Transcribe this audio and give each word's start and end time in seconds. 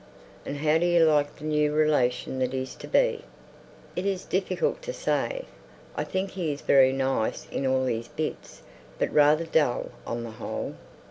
and 0.47 0.57
how 0.57 0.79
do 0.79 0.85
you 0.87 1.05
like 1.05 1.35
the 1.35 1.45
new 1.45 1.71
relation 1.71 2.39
that 2.39 2.55
is 2.55 2.73
to 2.73 2.87
be?" 2.87 3.23
"It's 3.95 4.25
difficult 4.25 4.81
to 4.81 4.93
say. 4.93 5.45
I 5.95 6.03
think 6.05 6.31
he's 6.31 6.61
very 6.61 6.91
nice 6.91 7.45
in 7.51 7.67
all 7.67 7.85
his 7.85 8.07
bits, 8.07 8.63
but 8.97 9.13
rather 9.13 9.45
dull 9.45 9.91
on 10.07 10.23
the 10.23 10.31
whole." 10.31 10.73